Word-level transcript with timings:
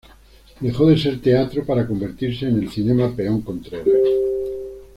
Dejó 0.59 0.87
de 0.87 0.97
ser 0.97 1.21
"Teatro", 1.21 1.63
para 1.63 1.85
convertirse 1.85 2.47
en 2.47 2.57
el 2.57 2.71
"Cinema 2.71 3.15
Peón 3.15 3.41
Contreras". 3.43 3.87